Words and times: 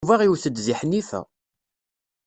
Yuba 0.03 0.23
iwet-d 0.25 0.55
deg 0.59 0.75
Ḥnifa. 0.79 1.21